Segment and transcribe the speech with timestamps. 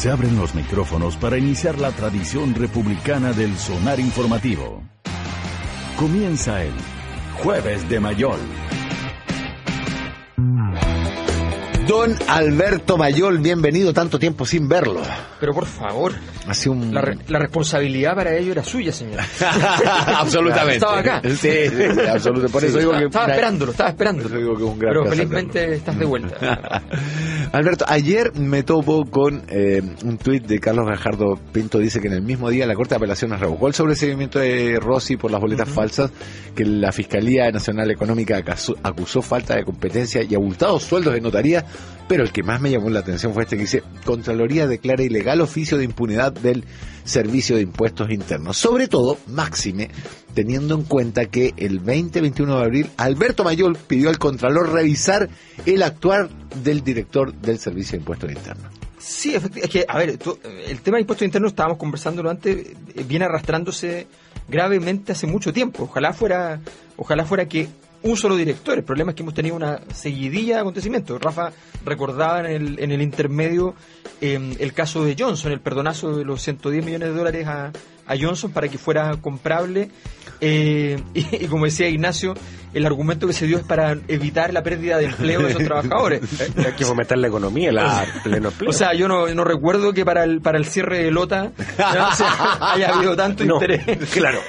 [0.00, 4.80] Se abren los micrófonos para iniciar la tradición republicana del sonar informativo.
[5.98, 6.72] Comienza el
[7.42, 8.40] Jueves de Mayol.
[11.90, 15.02] Don Alberto Mayol, bienvenido, tanto tiempo sin verlo.
[15.40, 16.12] Pero por favor,
[16.46, 16.94] Hace un...
[16.94, 19.18] la, re- la responsabilidad para ello era suya, señor.
[20.06, 20.74] absolutamente.
[20.76, 21.20] Estaba acá.
[21.24, 22.52] Sí, sí, sí, absolutamente.
[22.52, 23.06] Por eso digo que...
[23.06, 24.38] estaba esperándolo, estaba esperándolo.
[24.38, 26.82] Digo que un gran Pero felizmente estás de vuelta.
[27.52, 32.14] Alberto, ayer me topo con eh, un tuit de Carlos Gajardo Pinto, dice que en
[32.14, 35.68] el mismo día la Corte de Apelaciones revocó el sobreseimiento de Rossi por las boletas
[35.68, 36.12] falsas,
[36.54, 41.64] que la Fiscalía Nacional Económica acusó, acusó falta de competencia y abultados sueldos de notaría,
[42.08, 45.40] pero el que más me llamó la atención fue este que dice, Contraloría declara ilegal
[45.40, 46.64] oficio de impunidad del
[47.04, 48.56] Servicio de Impuestos Internos.
[48.56, 49.90] Sobre todo, máxime,
[50.34, 55.28] teniendo en cuenta que el 20-21 de abril Alberto Mayol pidió al Contralor revisar
[55.66, 56.28] el actuar
[56.64, 58.72] del director del Servicio de Impuestos Internos.
[58.98, 59.66] Sí, efectivamente.
[59.66, 60.18] Es que, a ver,
[60.68, 64.06] el tema de impuestos internos, estábamos conversándolo antes, eh, viene arrastrándose
[64.48, 65.84] gravemente hace mucho tiempo.
[65.84, 66.60] Ojalá fuera,
[66.96, 67.68] ojalá fuera que
[68.02, 68.78] un solo director.
[68.78, 71.20] El problema es que hemos tenido una seguidilla de acontecimientos.
[71.20, 71.52] Rafa
[71.84, 73.74] recordaba en el, en el intermedio
[74.20, 77.72] eh, el caso de Johnson, el perdonazo de los 110 millones de dólares a,
[78.06, 79.90] a Johnson para que fuera comprable.
[80.40, 82.34] Eh, y, y como decía Ignacio,
[82.72, 86.22] el argumento que se dio es para evitar la pérdida de empleo de esos trabajadores.
[86.56, 88.70] Hay que fomentar la economía, la pleno empleo.
[88.70, 92.08] O sea, yo no, no recuerdo que para el, para el cierre de Lota ¿no?
[92.10, 94.40] O sea, haya habido tanto No, interés claro.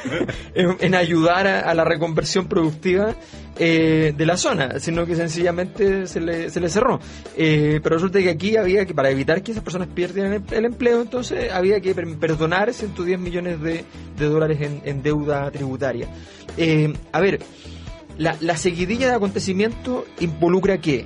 [0.54, 3.16] en, en ayudar a, a la reconversión productiva
[3.64, 7.00] eh, de la zona, sino que sencillamente se le, se le cerró.
[7.38, 11.00] Eh, pero resulta que aquí había que, para evitar que esas personas pierdan el, empleo,
[11.02, 13.86] entonces había que per- perdonar 110 millones de,
[14.18, 16.08] de dólares en, en deuda tributaria.
[16.58, 17.40] Eh, a ver,
[18.18, 21.06] la, la seguidilla de acontecimientos involucra que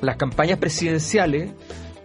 [0.00, 1.50] las campañas presidenciales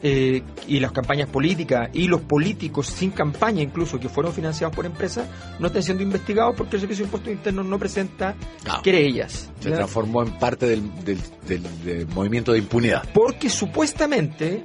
[0.01, 4.85] eh, y las campañas políticas y los políticos sin campaña incluso que fueron financiados por
[4.85, 5.27] empresas
[5.59, 8.79] no están siendo investigados porque el Servicio de Impuestos Internos no presenta Ah.
[8.83, 9.51] querellas.
[9.59, 13.03] Se transformó en parte del, del- del- del movimiento de impunidad.
[13.13, 14.63] Porque supuestamente,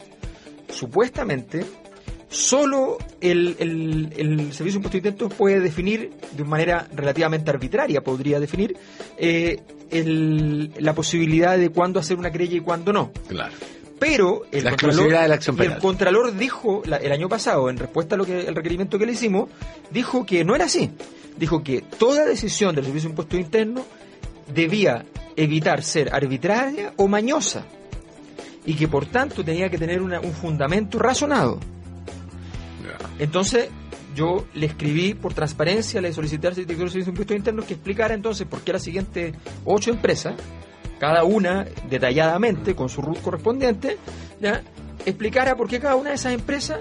[0.72, 1.64] supuestamente,
[2.28, 8.40] solo el, el- el Servicio de Impuestos Internos puede definir de manera relativamente arbitraria, podría
[8.40, 8.76] definir
[9.18, 13.12] eh, el- la posibilidad de cuándo hacer una querella y cuándo no.
[13.28, 13.52] Claro.
[13.98, 15.78] Pero el La Contralor, de la acción el.
[15.78, 19.12] Contralor dijo la- el año pasado, en respuesta a lo que el requerimiento que le
[19.12, 19.48] hicimos,
[19.90, 20.90] dijo que no era así.
[21.36, 23.84] Dijo que toda decisión del Servicio de Impuestos Internos
[24.52, 25.04] debía
[25.36, 27.64] evitar ser arbitraria o mañosa
[28.66, 31.58] y que por tanto tenía que tener una- un fundamento razonado.
[33.18, 33.68] Entonces,
[34.14, 37.74] yo le escribí por transparencia, le solicité al director del Servicio de Impuestos Internos que
[37.74, 39.34] explicara entonces por qué las siguientes
[39.64, 40.34] ocho empresas,
[41.04, 43.98] cada una detalladamente, con su RUT correspondiente,
[44.40, 44.62] ¿ya?
[45.04, 46.78] explicara por qué cada una de esas empresas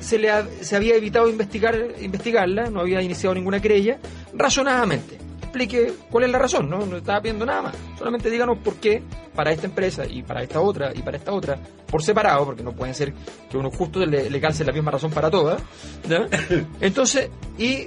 [0.00, 3.98] se le ha- se había evitado investigar investigarla, no había iniciado ninguna querella,
[4.34, 5.18] razonadamente.
[5.42, 6.84] Explique cuál es la razón, ¿no?
[6.86, 7.74] No estaba pidiendo nada más.
[7.98, 9.00] Solamente díganos por qué
[9.34, 11.56] para esta empresa y para esta otra y para esta otra,
[11.86, 13.12] por separado, porque no pueden ser
[13.48, 15.62] que uno justo le, le calce la misma razón para todas.
[16.80, 17.86] Entonces, y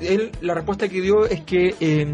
[0.00, 2.06] él, la respuesta que dio es que eh,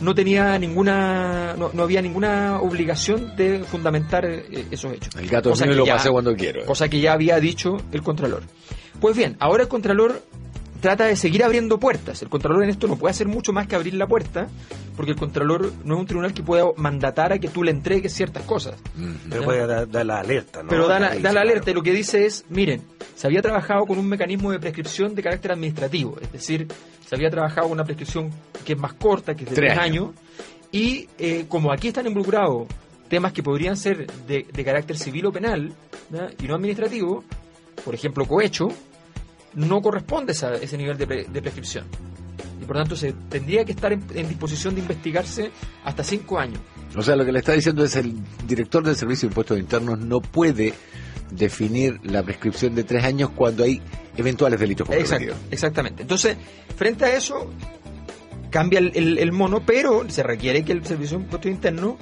[0.00, 5.14] no tenía ninguna, no, no había ninguna obligación de fundamentar eh, esos hechos.
[5.16, 6.64] El gato mío lo ya- pasé cuando quiero.
[6.66, 8.42] Cosa que ya había dicho el Contralor.
[9.00, 10.22] Pues bien, ahora el Contralor
[10.80, 12.22] trata de seguir abriendo puertas.
[12.22, 14.48] El Contralor en esto no puede hacer mucho más que abrir la puerta,
[14.96, 18.12] porque el Contralor no es un tribunal que pueda mandatar a que tú le entregues
[18.12, 18.76] ciertas cosas.
[19.28, 20.68] Pero puede dar, la alerta, ¿no?
[20.68, 21.40] Pero da la, da la claro.
[21.40, 22.82] alerta y lo que dice es, miren,
[23.14, 26.66] se había trabajado con un mecanismo de prescripción de carácter administrativo, es decir,
[27.06, 28.30] se había trabajado con una prescripción
[28.64, 30.10] que es más corta, que es de Tres tres años,
[30.70, 32.68] y eh, como aquí están involucrados
[33.08, 35.72] temas que podrían ser de, de carácter civil o penal
[36.38, 37.24] y no administrativo,
[37.84, 38.68] por ejemplo, cohecho,
[39.54, 41.84] no corresponde esa- ese nivel de, pre- de prescripción.
[42.60, 45.50] Y por tanto se tendría que estar en, en disposición de investigarse
[45.84, 46.58] hasta cinco años.
[46.96, 48.14] O sea, lo que le está diciendo es el
[48.46, 50.74] director del Servicio de Impuestos Internos no puede
[51.30, 53.80] definir la prescripción de tres años cuando hay
[54.16, 56.02] eventuales delitos Exacto, exactamente.
[56.02, 56.36] Entonces,
[56.76, 57.50] frente a eso,
[58.50, 61.94] cambia el, el- el mono, pero se requiere que el Servicio de Impuestos Internos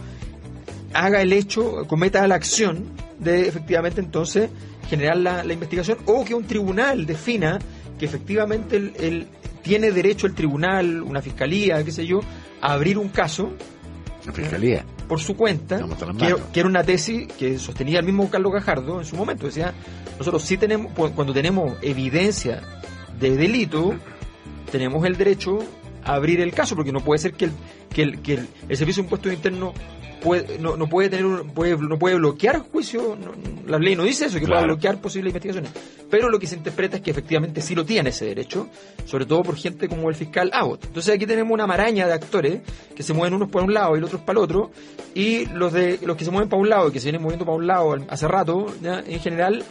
[0.95, 2.85] haga el hecho, cometa la acción
[3.19, 4.49] de efectivamente entonces
[4.89, 7.59] generar la, la investigación o que un tribunal defina
[7.99, 9.27] que efectivamente el, el-
[9.63, 12.21] tiene derecho el tribunal, una fiscalía, qué sé yo,
[12.61, 13.51] a abrir un caso
[14.25, 14.85] La fiscalía.
[15.09, 15.99] por su cuenta, las
[16.53, 19.47] que, era una tesis que sostenía el mismo Carlos Gajardo en su momento.
[19.47, 19.75] Decía,
[20.19, 22.63] nosotros sí tenemos, cu- cuando tenemos evidencia
[23.19, 23.95] de delito,
[24.71, 25.59] tenemos el derecho
[26.05, 27.53] a abrir el caso, porque no puede ser que el,
[27.93, 29.75] que el, que el, el Servicio de Impuestos Internos
[30.21, 33.33] puede, no, no puede tener un- puede, no puede bloquear juicio, no-
[33.71, 34.75] la ley no dice eso, que pueda Claro.
[34.75, 35.71] bloquear posibles investigaciones.
[36.11, 38.69] Pero lo que se interpreta es que efectivamente sí lo tiene ese derecho,
[39.07, 40.85] sobre todo por gente como el fiscal Abbott.
[40.87, 42.61] Entonces aquí tenemos una maraña de actores
[42.95, 44.71] que se mueven unos para un lado y los otros para el otro,
[45.15, 47.45] y los de los que se mueven para un lado y que se vienen moviendo
[47.45, 49.65] para un lado hace rato, ya, en general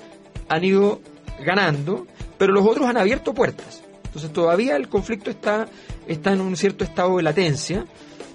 [0.50, 1.00] han ido
[1.44, 2.06] ganando,
[2.38, 3.82] pero los otros han abierto puertas.
[4.06, 5.68] Entonces todavía el conflicto está,
[6.08, 7.86] está en un cierto estado de latencia,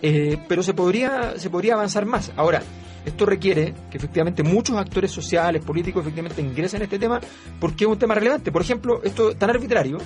[0.03, 2.33] eh, pero se podría, se podría avanzar más.
[2.37, 2.63] Ahora,
[3.05, 7.21] esto requiere que efectivamente muchos actores sociales, políticos, efectivamente ingresen en este tema
[7.59, 8.53] porque es un tema relevante.
[8.53, 9.99] Por ejemplo, esto tan arbitrario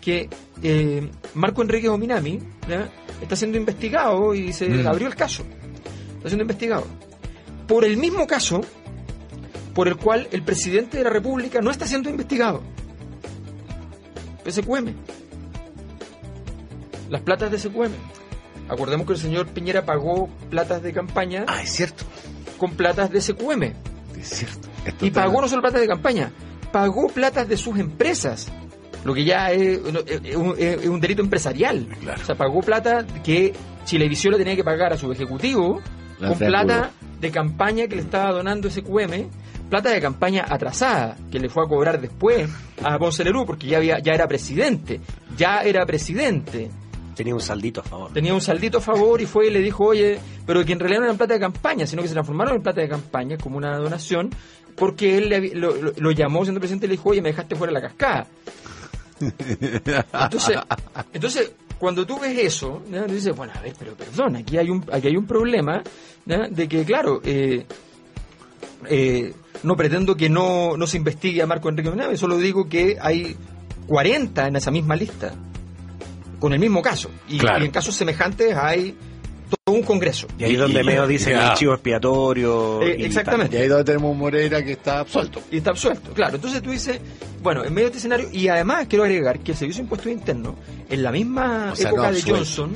[0.00, 0.28] que
[0.62, 2.38] eh, Marco Enrique Ominami
[3.20, 4.86] está siendo investigado y se Mm.
[4.86, 5.44] abrió el caso.
[6.16, 6.86] Está siendo investigado.
[7.66, 8.62] Por el mismo caso
[9.74, 12.62] por el cual el presidente de la República no está siendo investigado.
[14.46, 14.94] SQM.
[17.10, 17.90] Las platas de SQM.
[18.70, 22.04] Acordemos que el señor Piñera pagó platas de campaña Ah, es cierto.
[22.56, 23.62] con platas de SQM.
[24.18, 24.68] Es cierto.
[24.84, 26.30] Esto Y pagó no solo platas de campaña,
[26.72, 28.50] pagó platas de sus empresas.
[29.04, 31.86] Lo que ya es, es un, es un delito empresarial.
[32.00, 32.20] Claro.
[32.22, 33.52] O sea, pagó plata que
[33.84, 35.80] Chilevisión le tenía que pagar a su ejecutivo
[36.20, 36.90] La con plata
[37.20, 39.28] de campaña que le estaba donando SQM,
[39.70, 42.48] plata de campaña atrasada que le fue a cobrar después
[42.82, 45.00] a Ponce Lerú porque ya, había, ya era presidente.
[45.36, 46.70] Ya era presidente
[47.14, 48.12] Tenía un saldito a favor.
[48.12, 51.00] tenía un saldito a favor y fue y le dijo, oye, pero que en realidad
[51.00, 53.76] no eran plata de campaña, sino que se transformaron en plata de campaña como una
[53.76, 54.30] donación,
[54.76, 57.56] porque él le lo, lo- lo llamó siendo presidente y le dijo, oye, me dejaste
[57.56, 58.26] fuera de la cascada.
[59.20, 60.56] Entonces,
[61.12, 64.84] entonces cuando tú ves eso, tú dices, bueno, a ver, pero perdón, aquí hay un,
[64.92, 65.82] aquí hay un problema
[66.26, 67.64] de que, claro, eh,
[68.88, 72.96] eh, no pretendo que no, no se investigue a Marco Enrique Menave, solo digo que
[73.00, 73.34] hay
[73.86, 75.34] 40 en esa misma lista,
[76.40, 77.10] con el mismo caso.
[77.28, 77.62] Y, Claro.
[77.62, 78.96] y en casos semejantes hay
[79.64, 80.26] todo un congreso.
[80.38, 81.38] Y ahí donde Meo dice Ya.
[81.40, 82.82] que el chivo expiatorio.
[82.82, 83.56] Eh, y exactamente.
[83.56, 85.42] Y ahí donde tenemos un Moreira que está absuelto.
[85.50, 86.36] Y está absuelto, claro.
[86.36, 87.00] Entonces tú dices,
[87.42, 90.12] bueno, en medio de este escenario, y además quiero agregar que el Servicio de Impuestos
[90.12, 90.54] Internos,
[90.88, 92.22] en la misma O sea, época no de.
[92.22, 92.72] Johnson,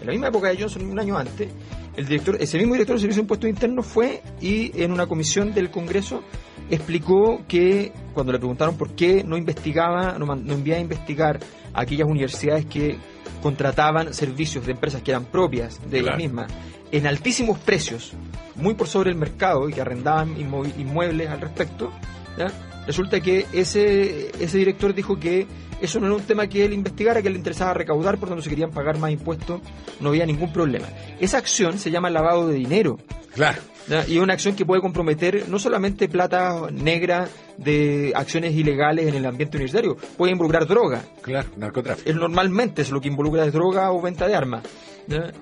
[0.00, 1.48] en la misma época de Johnson, un año antes,
[1.96, 5.52] el director, ese mismo director del Servicio de Impuestos Internos fue y en una comisión
[5.54, 6.22] del Congreso
[6.70, 11.40] explicó que cuando le preguntaron por qué no investigaba, no, no enviaba a investigar
[11.76, 12.96] aquellas universidades que
[13.42, 16.18] contrataban servicios de empresas que eran propias de ellas Claro.
[16.18, 16.52] mismas
[16.92, 18.12] en altísimos precios,
[18.54, 21.92] muy por sobre el mercado y que arrendaban inmuebles al respecto,
[22.38, 22.50] ¿ya?
[22.86, 25.46] Resulta que ese, ese director dijo que
[25.80, 28.48] eso no era un tema que él investigara, que le interesaba recaudar, por tanto si
[28.50, 29.60] querían pagar más impuestos
[30.00, 30.86] no había ningún problema.
[31.20, 32.98] Esa acción se llama lavado de dinero.
[33.34, 33.60] Claro.
[34.08, 39.14] Y es una acción que puede comprometer no solamente plata negra de acciones ilegales en
[39.14, 41.02] el ambiente universitario, puede involucrar droga.
[41.22, 42.12] Claro, narcotráfico.
[42.18, 44.64] Normalmente es lo que involucra es droga o venta de armas.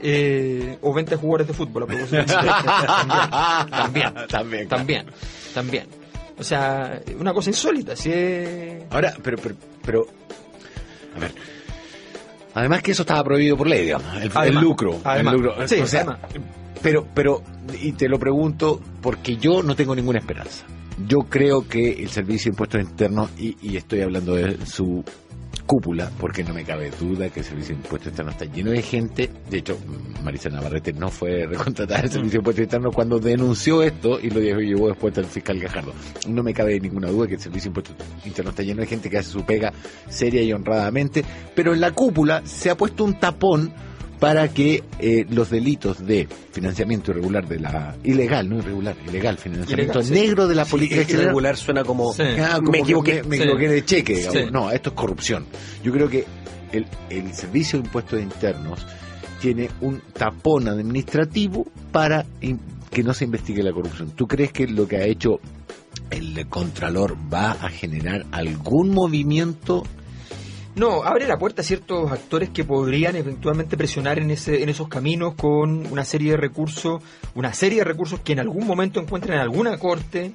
[0.02, 1.84] Eh, o venta de jugadores de fútbol.
[1.84, 2.24] a propósito.
[3.70, 4.68] también, también, También.
[4.68, 5.06] también,
[5.54, 6.03] también.
[6.38, 7.94] O sea, una cosa insólita.
[7.96, 8.82] Si es...
[8.90, 10.06] Ahora, pero, pero, pero,
[11.16, 11.34] a ver.
[12.54, 14.06] Además que eso estaba prohibido por ley, digamos.
[14.16, 15.00] El, lucro.
[15.04, 15.34] además.
[15.34, 15.68] el lucro.
[15.68, 16.18] Sí, o sea, además.
[16.82, 17.42] pero, pero,
[17.80, 20.64] y te lo pregunto porque yo no tengo ninguna esperanza.
[21.06, 25.04] Yo creo que el Servicio de Impuestos Internos, y, y estoy hablando de su
[25.66, 28.82] cúpula, porque no me cabe duda que el Servicio de Impuestos Internos está lleno de
[28.82, 29.30] gente.
[29.50, 29.78] De hecho,
[30.22, 34.40] Marisa Navarrete no fue recontratada al Servicio de Impuestos Internos cuando denunció esto y lo
[34.40, 35.92] llevó después al fiscal Gajardo.
[36.28, 39.10] No me cabe ninguna duda que el Servicio de Impuestos Internos está lleno de gente
[39.10, 39.72] que hace su pega
[40.08, 43.72] seria y honradamente, pero en la cúpula se ha puesto un tapón
[44.24, 49.98] para que eh, los delitos de financiamiento irregular de la ilegal, no irregular, ilegal, financiamiento
[50.00, 50.12] Ilegal, sí.
[50.14, 52.12] negro de la Sí, política es que exterior, regular suena como.
[52.14, 52.22] Sí.
[52.40, 53.22] Ah, como Me equivoqué.
[53.22, 53.42] Me, me Sí.
[53.42, 54.40] equivoqué de cheque, digamos.
[54.42, 54.46] Sí.
[54.50, 55.44] No, esto es corrupción.
[55.82, 56.24] Yo creo que
[56.72, 58.86] el, el Servicio de Impuestos Internos
[59.40, 64.10] tiene un tapón administrativo para in- que no se investigue la corrupción.
[64.12, 65.38] ¿Tú crees que lo que ha hecho
[66.10, 69.82] el Contralor va a generar algún movimiento?
[70.76, 74.88] No, abre la puerta a ciertos actores que podrían eventualmente presionar en, ese, en esos
[74.88, 77.00] caminos con una serie de recursos,
[77.34, 80.32] una serie de recursos que en algún momento encuentren en alguna corte.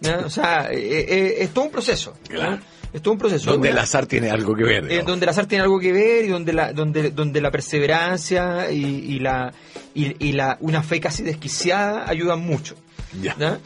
[0.00, 0.18] ¿ya?
[0.18, 2.14] O sea, eh, eh, es todo un proceso.
[2.28, 2.58] Claro.
[2.92, 3.50] Es todo un proceso.
[3.52, 4.90] Donde el azar tiene algo que ver.
[4.90, 8.70] eh, donde el azar tiene algo que ver y donde la, donde, donde la perseverancia
[8.70, 9.52] y, y la,
[9.94, 12.76] y, y la, una fe casi desquiciada ayudan mucho.
[13.22, 13.36] Ya.
[13.38, 13.58] ¿ya?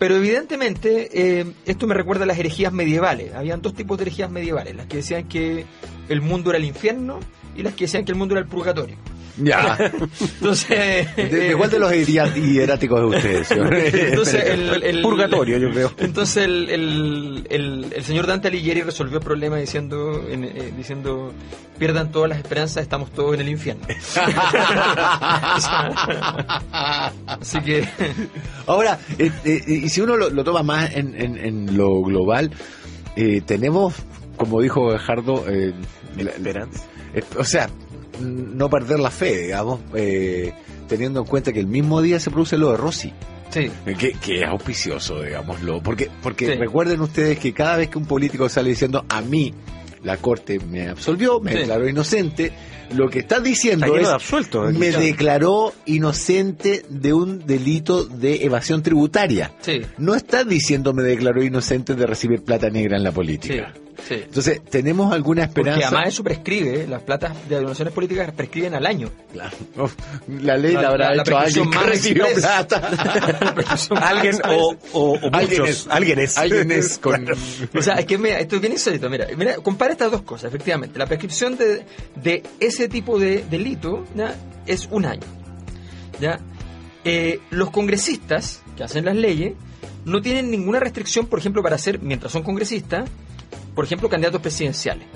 [0.00, 3.34] Pero evidentemente eh, esto me recuerda a las herejías medievales.
[3.34, 5.66] Habían dos tipos de herejías medievales, las que decían que
[6.08, 7.20] el mundo era el infierno
[7.54, 8.96] y las que decían que el mundo era el purgatorio.
[9.38, 9.92] Ya.
[10.20, 10.68] Entonces,
[11.16, 13.46] ¿De, de eh, cuál de los hieráticos de ustedes?
[13.48, 13.72] señor?
[13.74, 15.92] entonces el, el- Purgatorio, yo creo.
[15.98, 21.32] Entonces el, el, el- el señor Dante Alighieri resolvió el problema diciendo, en- eh, diciendo
[21.78, 23.86] pierdan todas las esperanzas, estamos todos en el infierno.
[27.26, 27.88] Así que
[28.66, 32.50] Ahora, eh, eh, y si uno lo, lo toma más en, en- en lo global,
[33.16, 33.94] eh, tenemos,
[34.36, 35.72] como dijo Gajardo, eh,
[36.16, 36.84] la- Esperanza.
[37.14, 37.68] eh, o sea,
[38.20, 40.52] no perder la fe, digamos, eh,
[40.88, 43.12] teniendo en cuenta que el mismo día se produce lo de Rossi.
[43.50, 45.82] sí, Eh, Que, que es auspicioso, digámoslo.
[45.82, 46.52] Porque, porque Sí.
[46.54, 49.52] recuerden ustedes que cada vez que un político sale diciendo a mí
[50.04, 51.58] la corte me absolvió, me Sí.
[51.58, 52.52] declaró inocente,
[52.94, 54.72] lo que está diciendo es de absueltos.
[54.72, 59.52] me declaró inocente de un delito de evasión tributaria.
[59.60, 63.72] sí, No está diciendo me declaró inocente de recibir plata negra en la sí, política.
[64.06, 64.14] Sí.
[64.14, 65.88] Entonces, tenemos alguna Porque esperanza.
[65.88, 69.10] además eso prescribe, las platas de donaciones políticas prescriben al año.
[69.32, 69.56] Claro.
[70.28, 72.44] La ley la, La- habrá la- la hecho alguien prescripción que más recibió express.
[72.46, 74.00] plata.
[74.08, 75.68] Alguien o, o, o Alguien muchos.
[75.68, 75.86] es.
[75.88, 76.38] Alguien es.
[76.38, 77.26] Alguien es con...
[77.76, 79.08] O sea, es que mira, esto es bien insólito.
[79.10, 80.98] Mira, mira, compara estas dos cosas, efectivamente.
[80.98, 81.84] La prescripción de,
[82.16, 84.34] de ese tipo de delito ¿ya?
[84.66, 85.22] es un año.
[86.20, 86.40] ¿ya?
[87.04, 89.54] Eh, los congresistas que hacen las leyes
[90.04, 93.08] no tienen ninguna restricción, por ejemplo, para ser, mientras son congresistas,
[93.74, 95.06] por ejemplo, candidatos presidenciales.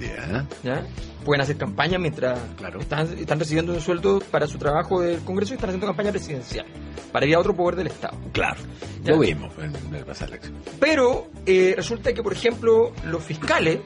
[0.00, 0.46] Ya.
[0.62, 0.86] ¿ya?
[1.24, 2.80] Pueden hacer campaña mientras Claro.
[2.80, 6.66] están, están recibiendo un sueldo para su trabajo del Congreso y están haciendo campaña presidencial
[7.12, 8.18] para ir a otro poder del Estado.
[8.32, 8.60] Claro.
[9.04, 9.12] Ya.
[9.12, 10.32] Lo vimos en el pasado.
[10.80, 13.78] Pero eh, resulta que, por ejemplo, los fiscales,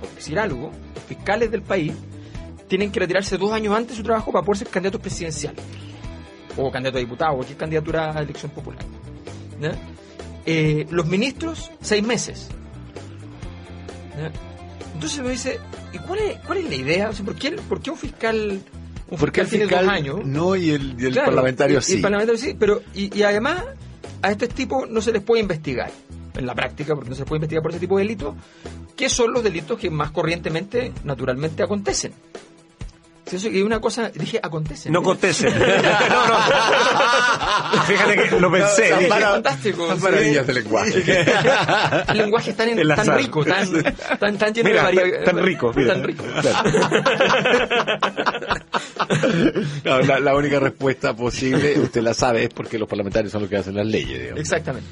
[0.00, 1.92] por decir algo, los fiscales del país
[2.66, 5.62] tienen que retirarse dos años antes de su trabajo para poder ser candidatos presidenciales.
[6.56, 8.80] O candidato a diputado, o cualquier candidatura a elección popular.
[9.60, 9.72] ¿Ya?
[10.46, 12.48] Eh, los ministros, seis meses.
[14.94, 15.58] Entonces me dice,
[15.92, 17.08] ¿y cuál es, cuál es la idea?
[17.08, 18.60] O sea, ¿por, qué, ¿Por qué un fiscal,
[19.10, 20.26] un Porque fiscal el tiene fiscal dos años?
[20.26, 21.92] no y el, y el Claro, parlamentario y- sí.
[21.92, 23.62] y el parlamentario sí, pero y, y además
[24.22, 25.90] a estos tipos no se les puede investigar
[26.36, 28.34] en la práctica, porque no se les puede investigar por ese tipo de delitos,
[28.96, 32.12] que son los delitos que más corrientemente, naturalmente, acontecen.
[33.32, 34.92] Es una cosa, dije acontecen.
[34.92, 35.50] No conteste.
[35.50, 37.82] no, no.
[37.84, 38.90] Fíjate que lo pensé.
[38.90, 39.86] No, dije, para- fantástico.
[39.86, 40.02] Son sí.
[40.02, 41.24] maravillas del lenguaje.
[42.08, 43.70] El lenguaje es tan, El tan rico, tan,
[44.18, 45.94] tan, tan lleno Mira, de varia- tan rico, mira.
[45.94, 46.24] Tan rico.
[49.84, 53.50] No, la, la única respuesta posible, usted la sabe, es porque los parlamentarios son los
[53.50, 54.18] que hacen las leyes.
[54.20, 54.40] digamos.
[54.40, 54.88] Exactamente.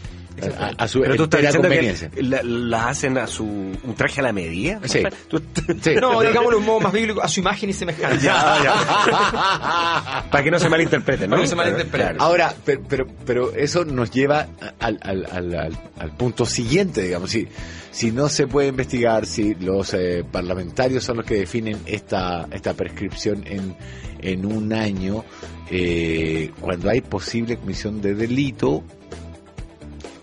[0.79, 2.11] A, su Pero tú estás diciendo conveniencia.
[2.11, 4.81] que la- las hacen a su un traje a la medida.
[4.85, 5.03] Sí.
[5.29, 5.43] Tú-
[5.83, 5.95] Sí.
[6.01, 8.17] No, digámoslo un modo más bíblico, a su imagen y semejanza.
[8.17, 10.25] Ya, ya.
[10.31, 11.37] Para que no se malinterpreten, ¿no?
[11.37, 12.17] Para que no se malinterpreten.
[12.21, 14.49] Ahora, pero, pero, pero eso nos lleva
[14.81, 17.31] al, al, al, al- al punto siguiente, digamos.
[17.31, 17.49] Si,
[17.91, 22.75] si no se puede investigar, si los eh, parlamentarios son los que definen esta, esta
[22.75, 23.75] prescripción en,
[24.21, 25.25] en un año,
[25.71, 28.85] eh, cuando hay posible comisión de delito,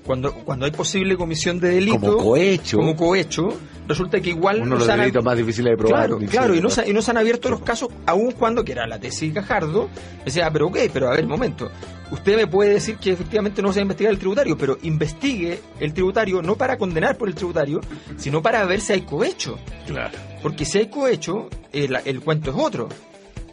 [0.06, 3.50] Cuando, cuando hay posible comisión de delito, como cohecho, como cohecho,
[3.88, 6.08] resulta que igual uno de no los se han- delitos más difíciles de probar.
[6.10, 8.74] Claro, claro, y no, se, y no se han abierto los casos, aun cuando, que
[8.74, 9.90] era la tesis Gajardo,
[10.24, 11.72] decía, pero ok, pero a ver, un momento,
[12.12, 15.60] usted me puede decir que efectivamente no se va a investigar el tributario, pero investigue
[15.80, 17.82] el tributario no para condenar por el tributario,
[18.18, 19.58] sino para ver si hay cohecho.
[19.88, 20.16] Claro.
[20.44, 22.90] Porque si hay cohecho, el, el cuento es otro.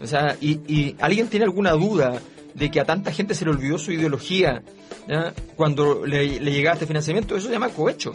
[0.02, 2.21] O sea, y, y alguien tiene alguna duda
[2.54, 4.62] de que a tanta gente se le olvidó su ideología
[5.09, 5.32] ¿ya?
[5.56, 8.12] cuando le, le llegaba este financiamiento, eso se llama cohecho.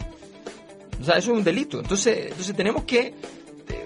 [1.00, 1.80] O sea, eso es un delito.
[1.80, 3.14] Entonces, entonces tenemos que...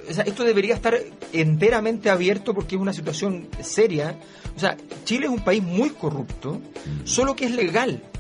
[0.08, 0.96] o sea, esto debería estar
[1.32, 4.16] enteramente abierto porque es una situación seria.
[4.56, 6.60] O sea, Chile es un país muy corrupto,
[7.04, 8.02] solo que es legal.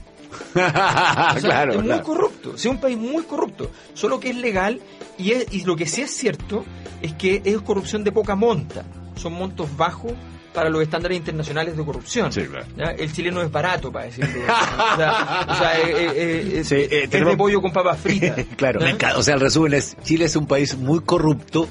[0.54, 2.04] O sea, claro, es muy claro.
[2.04, 4.80] corrupto, sí, un país muy corrupto, solo que es legal
[5.18, 6.64] y, es, y lo que sí es cierto
[7.02, 8.82] es que es corrupción de poca monta,
[9.14, 10.12] son montos bajos
[10.52, 12.32] para los estándares internacionales de corrupción.
[12.32, 12.66] Sí, claro.
[12.76, 12.84] ¿ya?
[12.92, 14.30] El chileno es barato, para decirlo.
[14.42, 17.72] o sea, o sea, eh, eh, eh, es, Sí, eh, es tenemos- de pollo con
[17.72, 18.38] papas fritas.
[18.56, 18.80] Claro.
[18.84, 19.16] encanta.
[19.18, 21.68] O sea, el resumen es, Chile es un país muy corrupto,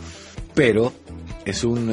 [0.55, 0.91] pero
[1.45, 1.89] es un...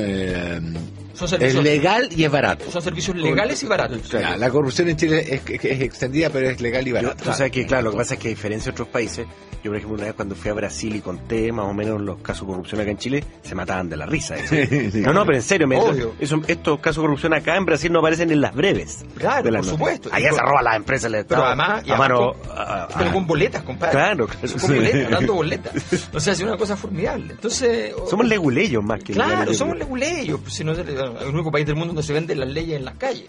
[1.19, 2.71] Son es servicios, legal y es barato.
[2.71, 4.09] son servicios legales y baratos.
[4.11, 7.25] Ya, la corrupción en Chile es, es- es extendida, pero es legal y Yo- barata.
[7.25, 9.27] tú sabes que, claro, lo que pasa es que a diferencia de otros países,
[9.65, 12.19] yo, por ejemplo, una vez cuando fui a Brasil y conté más o menos los
[12.21, 14.37] casos de corrupción acá en Chile, se mataban de la risa.
[14.53, 14.91] ¿eh?
[14.93, 15.01] Sí.
[15.01, 16.15] No, no, pero en serio, me Obvio.
[16.21, 19.05] eso- estos casos de corrupción acá en Brasil no aparecen en las breves.
[19.17, 19.75] Claro, por noticias.
[19.75, 20.11] supuesto.
[20.13, 22.33] Allá Y se roban las empresas del Pero además, y a mano.
[22.35, 23.93] con- a- a- pero con boletas, compadre.
[23.93, 24.41] Claro, claro.
[24.49, 24.75] Con Sí.
[24.75, 25.73] boletas, dando boletas.
[26.15, 27.33] O sea, es una cosa formidable.
[27.33, 30.41] Entonces, Somos leguleyos más que Claro, somos leguleyos.
[30.41, 32.77] Pues, si no, bueno, es el único país del mundo donde se venden las leyes
[32.77, 33.27] en las calles.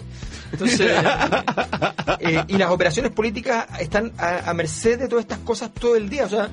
[0.52, 0.92] Entonces,
[2.20, 6.26] eh, y las operaciones políticas están a, merced de todas estas cosas todo el día.
[6.26, 6.50] O sea,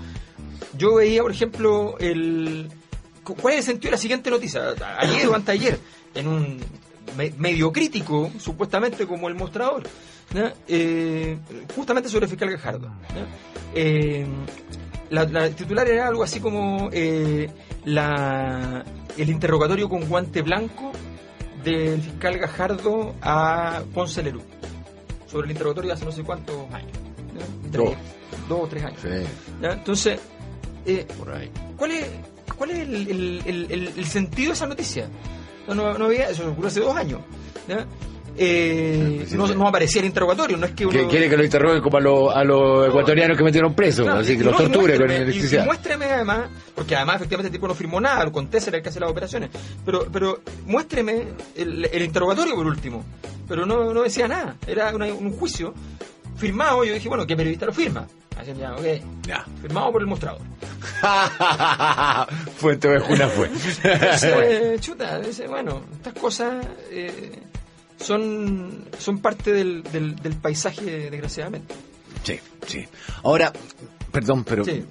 [0.76, 2.68] yo veía, por ejemplo, el
[3.24, 4.74] ¿cuál es el sentido de la siguiente noticia?
[4.98, 5.78] Ayer o anteayer,
[6.14, 6.60] en un
[7.16, 9.82] me- medio crítico, supuestamente como el mostrador.
[10.68, 11.38] Eh,
[11.74, 12.88] justamente sobre el fiscal Gajardo.
[13.14, 13.26] ¿ya?
[13.74, 14.26] Eh,
[15.10, 16.90] la, la titular era algo así como
[17.84, 18.84] la,
[19.16, 20.92] el interrogatorio con guante blanco
[21.72, 24.40] del fiscal Gajardo a Ponce Lerú.
[25.26, 26.92] Sobre el interrogatorio de hace no sé cuántos años.
[27.72, 27.94] Tres- Dos.
[28.48, 29.00] dos o tres años.
[29.02, 29.08] Sí,
[29.60, 29.72] ¿ya?
[29.72, 30.20] Entonces,
[30.86, 31.50] eh, por ahí.
[31.76, 32.06] ¿Cuál es,
[32.56, 35.08] cuál es el, el- el- el- el sentido de esa noticia?
[35.66, 37.20] No, no, no había, eso ocurrió hace dos años.
[37.68, 37.84] ¿ya?
[38.38, 40.92] Eh, no, aparecía el interrogatorio, no es que uno...
[40.98, 44.20] Que quiere que lo interroguen como a, los- a los ecuatorianos que metieron presos, Claro,
[44.20, 45.62] así que los torture con electricidad.
[45.64, 48.82] Y, muéstreme además, porque además efectivamente el tipo no firmó nada, el Contés era el
[48.82, 49.50] que hace las operaciones,
[49.84, 53.04] pero, pero muéstreme el, el interrogatorio por último,
[53.48, 55.72] pero no, no decía nada, era una- un juicio
[56.36, 58.06] firmado, yo dije, bueno, ¿qué periodista lo firma?
[58.38, 58.84] Así ya, ok,
[59.26, 59.46] Ya.
[59.62, 60.42] firmado por el mostrador.
[62.58, 63.48] Fuente Ovejuna fue.
[63.82, 67.32] Entonces, chuta, dice, bueno, estas cosas eh,
[67.98, 71.74] son, son parte del, del, del paisaje, desgraciadamente.
[72.22, 72.84] Sí, sí.
[73.22, 73.52] Ahora,
[74.12, 74.84] perdón, pero Sí.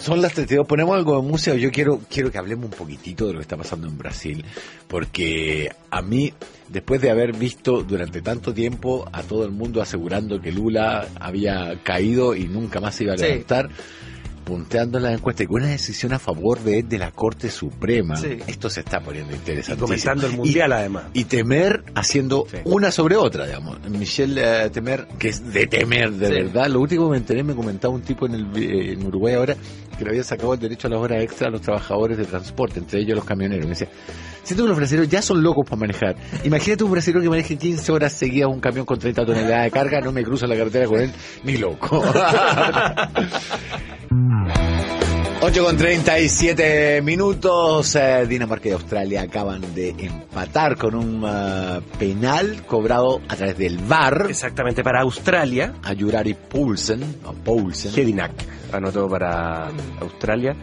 [0.00, 0.66] son las 32.
[0.66, 1.54] Ponemos algo de música.
[1.56, 4.44] Yo quiero, quiero que hablemos un poquitito de lo que está pasando en Brasil.
[4.88, 6.32] Porque a mí,
[6.68, 11.80] después de haber visto durante tanto tiempo a todo el mundo asegurando que Lula había
[11.82, 13.24] caído y nunca más se iba a Sí.
[14.54, 18.38] En la encuesta y con una decisión a favor de, de la Corte Suprema, Sí.
[18.46, 19.80] esto se está poniendo Y interesante.
[19.80, 21.04] comentando el mundial, además.
[21.12, 22.58] y Temer haciendo Sí.
[22.64, 23.78] una sobre otra, digamos.
[23.88, 26.32] Michelle eh, Temer, que es de Temer, de Sí.
[26.32, 26.68] verdad.
[26.68, 29.56] Lo último que me enteré, me comentaba un tipo en, el, eh, en Uruguay ahora
[29.98, 32.78] que le había sacado el derecho a las horas extra a los trabajadores de transporte,
[32.78, 33.64] entre ellos los camioneros.
[33.66, 33.88] Me decía,
[34.42, 36.16] siento que los brasileños ya son locos para manejar.
[36.44, 40.00] Imagínate un brasileño que maneje 15 horas seguidas un camión con 30 toneladas de carga,
[40.00, 41.10] no me cruzo la carretera con él,
[41.44, 42.02] ni loco.
[45.44, 47.96] 8 con 37 minutos.
[47.96, 53.78] eh, Dinamarca y Australia acaban de empatar con un ah, penal cobrado a través del
[53.78, 57.16] VAR Exactamente, para Australia, a Jurari Poulsen.
[57.24, 57.92] O Poulsen.
[57.92, 58.30] Hedinak
[58.72, 59.68] anotó para
[60.00, 60.54] Australia.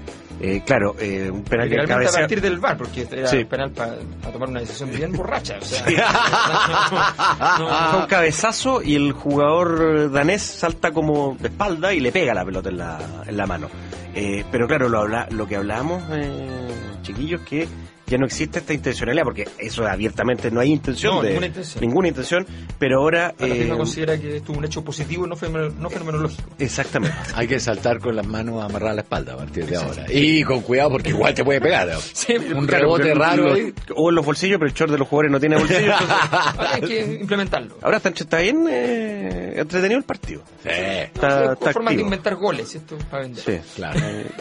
[0.41, 3.43] Eh, claro, eh, un penal que a partir del VAR, porque era Sí.
[3.43, 3.95] penal para
[4.32, 5.58] tomar una decisión bien borracha.
[5.62, 5.84] O sea,
[8.02, 12.69] un cabezazo y el jugador danés salta como de espalda y le pega la pelota
[12.69, 13.67] en la, en la mano.
[14.15, 16.67] Eh, pero claro, lo, habla, lo que hablábamos, eh,
[17.04, 17.67] chiquillos, que
[18.10, 21.82] ya no existe esta intencionalidad, porque eso abiertamente no hay intención No, de ninguna intención.
[21.82, 23.34] ninguna intención, pero ahora...
[23.38, 26.50] la eh, FIFA considera que esto es un hecho positivo y no, fenomen- no fenomenológico.
[26.60, 27.15] exactamente.
[27.36, 30.06] Hay que saltar con las manos amarradas a la espalda a partir de ahora.
[30.10, 31.88] Y con cuidado porque igual te puede pegar.
[31.88, 32.00] ¿no?
[32.13, 33.74] Sí, un Claro, rebote pero raro los- ahí.
[33.95, 35.95] O en los bolsillos, pero el short de los jugadores no tiene bolsillos.
[36.32, 37.78] Ahora hay que implementarlo.
[37.82, 40.41] ahora está, está bien eh, entretenido el partido.
[40.63, 43.43] Sí, Está, formas de inventar goles, esto para vender.
[43.43, 43.60] Sí.
[43.76, 44.00] claro.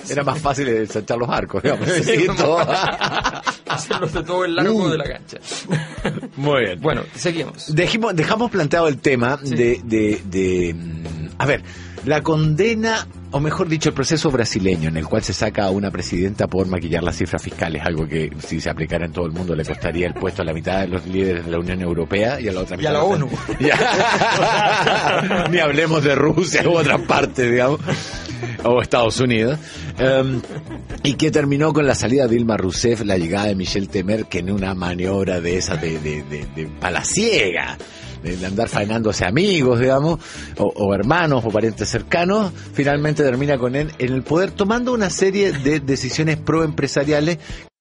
[0.09, 1.88] Era más fácil de saltar los arcos, digamos.
[1.88, 2.59] Sí, Sí, todo.
[3.68, 4.88] Hacerlos de todo el largo Uh.
[4.88, 5.38] de la cancha.
[6.36, 6.80] Muy bien.
[6.80, 7.74] Bueno, seguimos.
[7.74, 9.54] Dejemos, dejamos planteado el tema Sí.
[9.54, 11.62] de, de, de, mm, a ver,
[12.04, 15.90] la condena, o mejor dicho, el proceso brasileño en el cual se saca a una
[15.90, 19.54] presidenta por maquillar las cifras fiscales, algo que si se aplicara en todo el mundo
[19.54, 22.48] le costaría el puesto a la mitad de los líderes de la Unión Europea y
[22.48, 23.28] a la otra Y mitad a la ONU.
[25.50, 27.80] Ni hablemos de Rusia u otras partes, digamos,
[28.64, 29.58] o Estados Unidos.
[29.98, 30.40] Em,
[31.02, 34.38] y que terminó con la salida de Dilma Rousseff, la llegada de Michel Temer, que
[34.38, 37.76] en una maniobra de esas de, de, de, de palaciega,
[38.22, 40.18] de andar faenándose amigos, digamos,
[40.59, 45.11] o, o hermanos o parientes cercanos, finalmente termina con él en el poder, tomando una
[45.11, 47.38] serie de decisiones proempresariales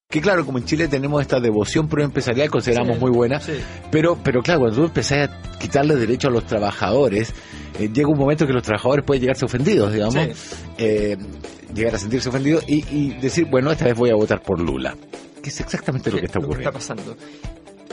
[0.09, 3.51] que claro, como en Chile tenemos esta devoción proempresarial, consideramos Sí, muy buena, sí.
[3.91, 7.33] pero, pero claro, cuando tú empezás a quitarle derecho a los trabajadores,
[7.77, 10.31] eh, llega un momento que los trabajadores pueden llegarse ofendidos, digamos, Sí.
[10.77, 11.17] eh,
[11.75, 14.95] llegar a sentirse ofendidos y, y decir, bueno, esta vez voy a votar por Lula.
[15.43, 16.71] Que es exactamente lo que está ocurriendo.
[16.71, 17.17] pasando.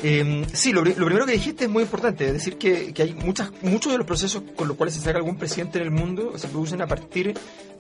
[0.07, 3.03] Eh, sí, lo, pri- lo primero que dijiste es muy importante, es decir, que, que
[3.05, 5.91] hay muchas, muchos de los procesos con los cuales se saca algún presidente en el
[5.91, 7.33] mundo se producen a partir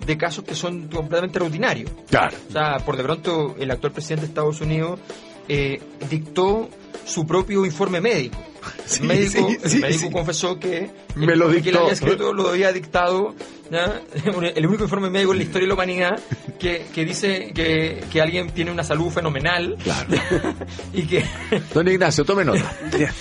[0.06, 1.90] de casos que son completamente rutinarios.
[2.08, 2.34] Claro.
[2.48, 5.00] O sea, por de pronto, el actual presidente de Estados Unidos
[5.48, 6.70] eh, dictó
[7.04, 8.38] su propio informe médico.
[8.64, 10.11] El Sí, médico, sí, el médico sí.
[10.12, 11.81] confesó que Me el lo informe que él dictó.
[11.81, 13.35] había escrito lo había dictado
[13.70, 14.00] ¿ya?
[14.55, 16.20] el único informe médico en la historia de la humanidad
[16.59, 20.09] que, que dice que, que alguien tiene una salud fenomenal Claro.
[20.92, 21.24] y que
[21.72, 22.77] Don Ignacio, tome nota.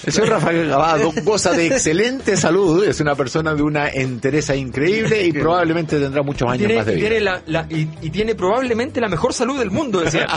[0.06, 5.26] El señor Rafael Gabado goza de excelente salud, es una persona de una entereza increíble
[5.26, 7.08] y probablemente tendrá muchos años tiene, más de vida.
[7.10, 10.28] tiene la, la- y, y tiene probablemente la mejor salud del mundo, decía.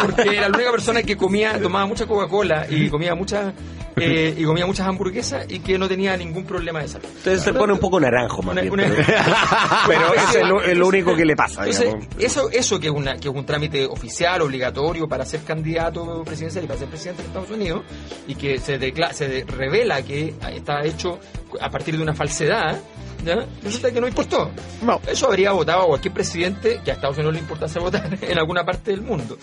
[0.00, 3.52] Porque era la única persona que comía, tomaba mucha Coca-Cola y, y comía muchas
[3.96, 7.06] eh, y comía muchas hamburguesas y que no tenía ningún problema de salud.
[7.18, 9.04] Entonces se pone un poco naranjo, más Una- bien, una- pero,
[9.86, 11.60] pero eso es lo, es lo único que le pasa.
[11.64, 16.22] Entonces, eso, eso que es, una, que es un trámite oficial, obligatorio para ser candidato
[16.24, 17.82] presidencial y para ser presidente de Estados Unidos,
[18.26, 21.18] y que se, decla- se revela que está hecho
[21.60, 22.78] a partir de una falsedad,
[23.24, 23.46] ¿ya?
[23.62, 24.50] resulta que no importó.
[24.82, 25.00] No.
[25.06, 28.64] Eso habría votado a cualquier presidente que a Estados Unidos le importase votar en alguna
[28.64, 29.38] parte del mundo.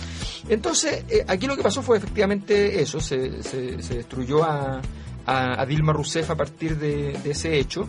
[0.50, 4.82] Entonces, eh, aquí lo que pasó fue efectivamente eso, se, se, se destruyó a,
[5.26, 7.88] a- a Dilma Rousseff a partir de, de ese hecho.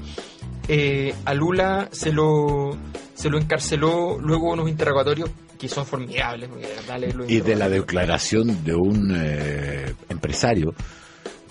[0.69, 2.77] Eh, a Lula se lo,
[3.15, 6.49] se lo encarceló luego unos interrogatorios que son formidables.
[6.49, 6.69] porque
[7.29, 10.75] Y de la declaración de un eh, empresario.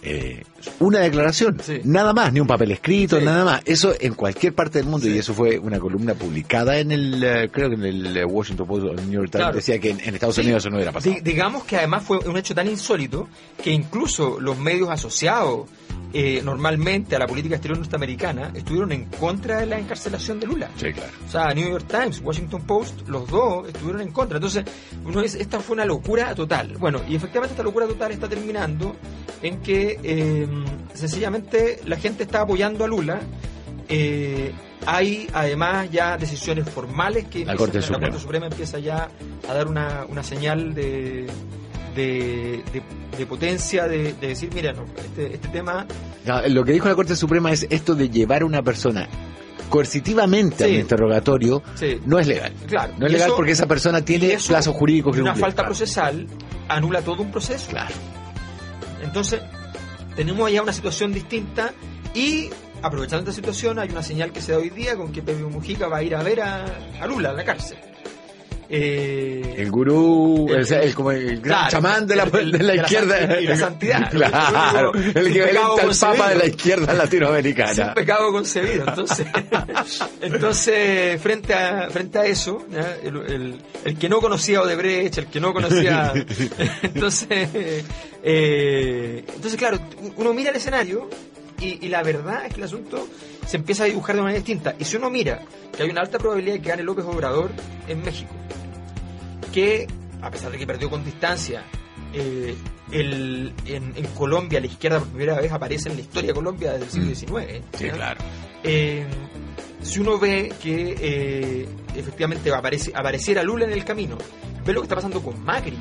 [0.04, 0.43] eh,
[0.80, 1.82] una declaración, Sí.
[1.84, 3.25] nada más, ni un papel escrito, Sí.
[3.25, 3.62] nada más.
[3.65, 5.13] Eso en cualquier parte del mundo, Sí.
[5.13, 8.67] y eso fue una columna publicada en el, eh, creo que en el eh, Washington
[8.67, 9.56] Post o el New York Times, Claro.
[9.56, 10.38] decía que en, en Estados.
[10.38, 11.15] Unidos eso no hubiera pasado.
[11.15, 13.28] Di- digamos que además fue un hecho tan insólito
[13.63, 15.69] que incluso los medios asociados
[16.17, 20.69] eh, normalmente a la política exterior norteamericana estuvieron en contra de la encarcelación de Lula.
[20.78, 21.12] Sí, claro.
[21.28, 24.38] O sea, New York Times, Washington Post, los dos estuvieron en contra.
[24.38, 24.63] Entonces,
[25.04, 26.73] uno dice, esta fue una locura total.
[26.80, 28.95] Bueno, y efectivamente esta locura total está terminando
[29.41, 30.47] en que eh,
[30.96, 33.20] sencillamente la gente está apoyando a Lula.
[33.88, 34.52] Eh,
[34.88, 38.08] hay además ya decisiones formales que La Corte la Suprema.
[38.08, 39.10] Corte Suprema empieza ya
[39.48, 41.28] a dar una, una señal de,
[41.96, 42.84] de, de-
[43.18, 45.86] de potencia de, de decir, mira, no, este, este tema
[46.26, 49.08] No, lo que dijo la Corte Suprema es esto de llevar a una persona
[49.70, 50.74] coercitivamente a Sí.
[50.74, 52.00] un interrogatorio Sí.
[52.06, 52.52] no es legal.
[52.68, 52.94] Claro.
[52.98, 55.42] No es legal eso- porque esa persona tiene eso, plazos jurídicos una cumplir.
[55.42, 55.70] falta Claro.
[55.70, 56.28] procesal
[56.68, 57.70] anula todo un proceso.
[57.70, 57.94] Claro.
[59.04, 59.42] Entonces,
[60.15, 61.73] tenemos allá una situación distinta
[62.13, 62.49] y
[62.82, 65.88] aprovechando esta situación hay una señal que se da hoy día con que Pepe Mujica
[65.88, 66.65] va a ir a ver a,
[67.01, 67.78] a Lula a la cárcel.
[68.69, 72.63] Eh, El gurú, El- el, el- como el gran claro, chamán de la, de la
[72.63, 73.39] la izquierda.
[73.39, 74.10] y la santidad.
[74.12, 77.93] Claro, El- equivalente al papa de la izquierda latinoamericana.
[77.93, 78.86] pecado concebido.
[78.88, 79.28] Entonces,
[80.21, 82.65] entonces frente a frente a eso.
[83.04, 86.12] El, el- que no conocía Odebrecht, el que no conocía,
[86.82, 87.28] entonces,
[88.23, 89.80] eh, entonces claro,
[90.17, 91.10] uno mira el escenario
[91.60, 93.08] y, y la verdad es que el asunto
[93.45, 94.75] se empieza a dibujar de manera distinta.
[94.80, 95.41] Y si uno mira
[95.75, 97.51] que hay una alta probabilidad de que gane López Obrador
[97.88, 98.32] en México,
[99.56, 99.88] que
[100.22, 101.63] a pesar de que perdió con distancia,
[102.13, 102.54] eh,
[102.91, 106.74] el- en, en Colombia la izquierda por primera vez aparece en la historia de Colombia
[106.74, 107.63] desde el siglo XIX.
[107.78, 107.91] Sí, ¿ya?
[107.94, 108.20] claro.
[108.63, 109.06] Eh,
[109.82, 114.18] si uno ve que eh, efectivamente aparece, apareciera Lula en el camino,
[114.65, 115.78] ve lo que está pasando con Macri,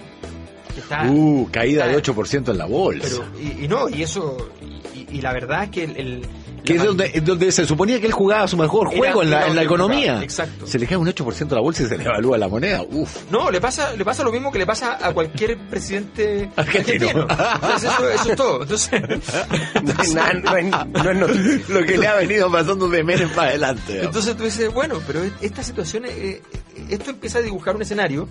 [0.74, 1.10] que está...
[1.10, 3.08] Uh, caída de está- 8% en la bolsa.
[3.08, 4.50] pero, y, y no, y eso,
[4.94, 5.96] y, y la verdad es que el...
[5.96, 6.26] el-
[6.64, 9.46] que es donde, donde se suponía que él jugaba su mejor Era- juego en la,
[9.48, 10.00] en economía.
[10.07, 10.66] jugaba, exacto.
[10.66, 12.83] Se le cae un 8% a la bolsa y se le evalúa la moneda.
[12.83, 13.31] Uf.
[13.31, 17.27] No, le pasa, le pasa lo mismo que le pasa a cualquier presidente Argentino.
[17.29, 18.62] Entonces, eso, eso es todo.
[18.62, 18.90] Entonces,
[19.83, 21.27] No es, no no.
[21.68, 24.03] Lo que le ha venido pasando de menos para adelante.
[24.03, 26.40] entonces tú dices, bueno, pero esta situación, eh,
[26.88, 28.29] esto empieza a dibujar un escenario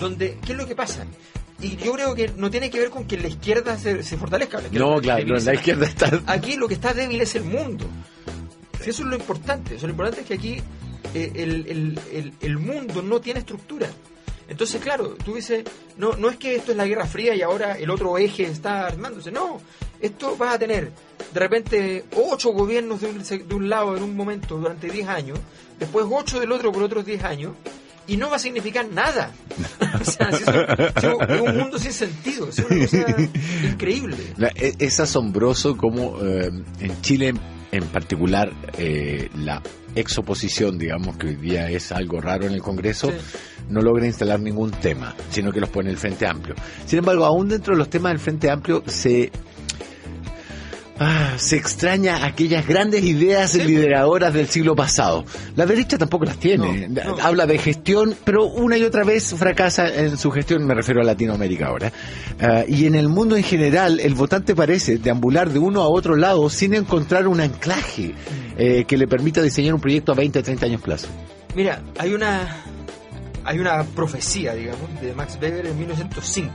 [0.00, 1.04] donde, ¿qué es lo que pasa?
[1.60, 4.58] Y yo creo que no tiene que ver con que la izquierda se, se fortalezca.
[4.60, 6.22] la izquierda no, claro, no, la izquierda está...
[6.26, 7.86] Aquí lo que está débil es el mundo.
[8.80, 9.76] Eso es lo importante.
[9.76, 10.62] Eso, lo importante es que aquí
[11.14, 13.88] eh, el, el- el- el mundo no tiene estructura.
[14.48, 15.64] Entonces, claro, tú dices,
[15.96, 18.86] no, no es que esto es la Guerra Fría y ahora el otro eje está
[18.86, 19.32] armándose.
[19.32, 19.60] No,
[20.00, 20.92] esto va a tener
[21.34, 25.38] de repente ocho gobiernos de un, de un lado en un momento durante 10 años,
[25.80, 27.54] después ocho del otro por otros 10 años,
[28.06, 29.32] y no va a significar nada.
[30.00, 30.52] o sea, eso-
[31.00, 33.06] si es un mundo sin sentido, es una cosa
[33.72, 34.16] increíble.
[34.36, 37.34] La- e- Es asombroso como eh, en Chile
[37.72, 39.60] en particular eh, la
[39.94, 43.16] exoposición, digamos que hoy día es algo raro en el Congreso, Sí.
[43.70, 46.54] no logra instalar ningún tema, sino que los pone el Frente Amplio.
[46.86, 49.32] Sin embargo, aún dentro de los temas del Frente Amplio se...
[50.98, 53.62] ah, se extraña aquellas grandes ideas Sí.
[53.62, 55.24] lideradoras del siglo pasado.
[55.54, 56.88] La derecha tampoco las tiene.
[56.88, 57.22] No, no.
[57.22, 61.04] Habla de gestión, pero una y otra vez fracasa en su gestión, me refiero a
[61.04, 61.92] Latinoamérica ahora.
[62.40, 66.16] Ah, y en el mundo en general, el votante parece deambular de uno a otro
[66.16, 68.14] lado sin encontrar un anclaje
[68.58, 71.08] eh, que le permita diseñar un proyecto a 20 o 30 años plazo.
[71.54, 72.56] Mira, hay una
[73.44, 76.52] hay una profecía, digamos, de Max Weber en 1905.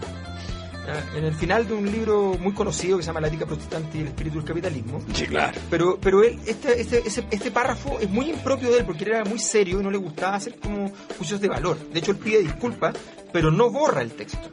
[0.85, 1.17] ¿Ya?
[1.17, 4.01] En el final de un libro muy conocido que se llama La ética protestante y
[4.01, 5.01] el espíritu del capitalismo.
[5.13, 5.57] Sí, claro.
[5.69, 9.11] Pero, pero él, este, este, ese- este párrafo es muy impropio de él porque él
[9.11, 11.77] era muy serio y no le gustaba hacer como juicios de valor.
[11.91, 12.95] De hecho, él pide disculpas,
[13.31, 14.49] pero no borra el texto.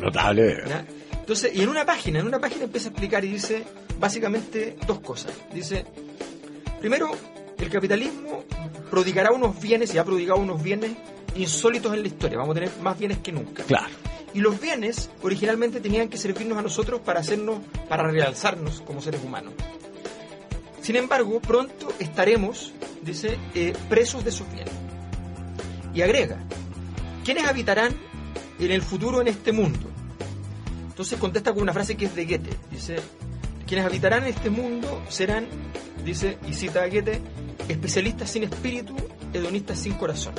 [0.00, 0.62] Notable.
[1.18, 3.64] Entonces, y en una página, en una página empieza a explicar y dice
[3.98, 5.32] básicamente dos cosas.
[5.52, 5.84] Dice,
[6.80, 7.10] primero,
[7.58, 8.44] el capitalismo
[8.90, 10.92] prodigará unos bienes y ha prodigado unos bienes
[11.34, 12.38] insólitos en la historia.
[12.38, 13.64] Vamos a tener más bienes que nunca.
[13.64, 13.88] Claro.
[14.36, 19.24] Y los bienes originalmente tenían que servirnos a nosotros para hacernos, para realzarnos como seres
[19.24, 19.54] humanos.
[20.82, 24.74] Sin embargo, pronto estaremos, dice, eh, presos de esos bienes.
[25.94, 26.36] Y agrega,
[27.24, 27.96] ¿quiénes habitarán
[28.58, 29.88] en el futuro en este mundo?
[30.86, 32.50] Entonces contesta con una frase que es de Goethe.
[32.70, 32.96] Dice,
[33.66, 35.46] quienes habitarán en este mundo serán,
[36.04, 37.22] dice, y cita a Goethe,
[37.70, 38.94] especialistas sin espíritu,
[39.32, 40.34] hedonistas sin corazón.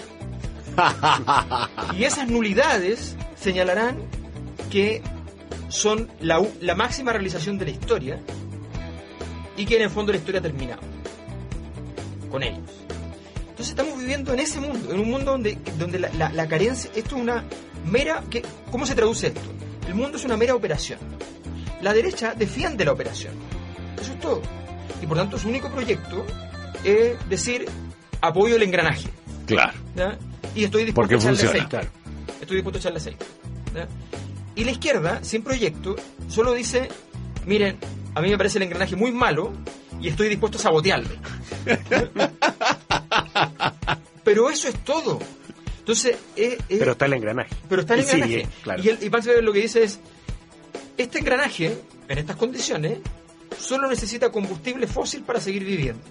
[1.97, 3.15] y esas nulidades
[3.51, 3.95] señalarán
[4.69, 5.01] que
[5.69, 8.19] son la, la máxima realización de la historia
[9.55, 10.81] y que en el fondo la historia ha terminado
[12.29, 12.59] con ellos.
[13.49, 16.91] Entonces estamos viviendo en ese mundo, en un mundo donde, donde la, la- la carencia,
[16.93, 17.43] esto es una
[17.89, 19.41] mera, que, ¿cómo se traduce esto?
[19.87, 20.99] El mundo es una mera operación.
[21.81, 23.33] La derecha defiende la operación.
[24.01, 24.41] Eso es todo.
[25.01, 26.25] Y por tanto su único proyecto
[26.83, 27.65] es decir,
[28.19, 29.07] apoyo el engranaje.
[29.45, 29.73] Claro.
[29.95, 30.17] ¿ya?
[30.53, 31.65] Y estoy dispuesto Porque a echarle funciona.
[31.79, 31.89] aceite.
[32.41, 33.25] Estoy dispuesto a echarle aceite.
[33.77, 33.87] ¿Ya?
[34.55, 35.95] Y la izquierda, sin proyecto,
[36.27, 36.89] solo dice,
[37.45, 37.77] miren,
[38.15, 39.53] a mí me parece el engranaje muy malo
[40.01, 41.09] y estoy dispuesto a sabotearlo.
[44.23, 45.19] Pero eso es todo.
[45.79, 47.55] Entonces, es- es- Pero está el engranaje.
[47.69, 48.49] pero está el Y sigue, engranaje.
[48.61, 48.83] claro.
[48.83, 49.99] Y, el, y lo que dice es,
[50.97, 51.77] este engranaje,
[52.09, 52.99] en estas condiciones,
[53.57, 56.01] solo necesita combustible fósil para seguir viviendo.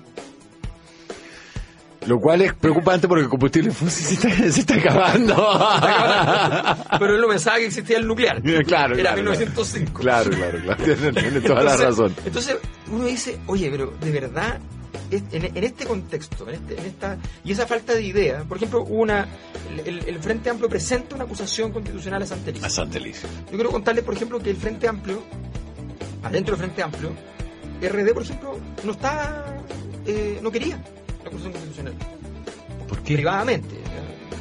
[2.07, 5.35] Lo cual es preocupante porque el combustible fósil se está, se está acabando.
[6.99, 8.41] Pero él no pensaba que existía el nuclear.
[8.43, 10.01] Claro, Era claro, 1905.
[10.01, 10.85] Claro, claro, claro.
[10.85, 12.15] Tiene, tiene toda la razón.
[12.25, 12.57] Entonces
[12.91, 14.61] uno dice, oye, pero de verdad,
[15.11, 18.85] en, en este contexto, en, este, en esta y esa falta de idea, por ejemplo,
[18.85, 19.27] una,
[19.85, 22.63] el, el Frente Amplio presenta una acusación constitucional a Santeliz.
[22.63, 23.27] A Santa Elisa.
[23.51, 25.23] Yo quiero contarles, por ejemplo, que el Frente Amplio,
[26.23, 27.11] adentro del Frente Amplio,
[27.83, 29.45] RD, por ejemplo, no está,
[30.07, 30.81] eh, no quería
[31.37, 31.95] acusación constitucional,
[32.89, 33.15] ¿Por qué?
[33.15, 33.75] privadamente.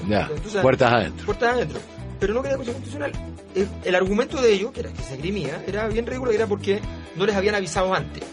[0.07, 1.25] Ya, Entonces, puertas adentro.
[1.25, 1.79] puertas adentro.
[2.19, 3.11] Pero no quería la acusación constitucional.
[3.55, 6.79] El, el argumento de ellos, que era que se grimía, era bien ridículo, era porque
[7.15, 8.23] no les habían avisado antes.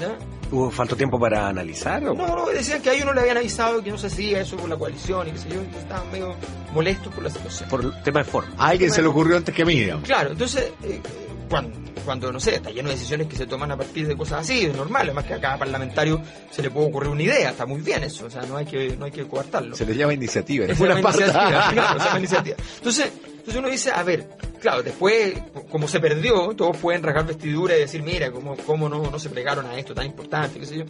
[0.00, 0.16] ¿Ya?
[0.50, 2.02] ¿Hubo falta tiempo para analizar?
[2.08, 2.14] O?
[2.14, 4.56] No, no, decían que a ellos no le habían avisado que no se hacía eso
[4.56, 6.34] por la coalición y qué sé yo, entonces estaban medio
[6.72, 7.68] molestos por la situación.
[7.68, 8.50] Por el tema de forma.
[8.56, 10.04] A alguien se le ocurrió antes que a mí, digamos.
[10.04, 11.00] Claro, entonces, eh,
[11.48, 14.40] cuando, cuando, no sé, está lleno de decisiones que se toman a partir de cosas
[14.40, 17.66] así, es normal, además que a cada parlamentario se le puede ocurrir una idea, está
[17.66, 19.74] muy bien eso, o sea, no hay que, no hay que coartarlo.
[19.76, 20.66] Se les llama iniciativa.
[20.66, 21.24] en Se llama alguna parte.
[21.24, 22.56] iniciativa, claro, se llama iniciativa.
[22.76, 24.28] Entonces, entonces uno dice, a ver,
[24.60, 25.34] claro, después,
[25.70, 29.30] como se perdió, todos pueden rasgar vestidura y decir, mira, cómo, cómo no, no se
[29.30, 30.84] plegaron a esto tan importante, qué sé yo.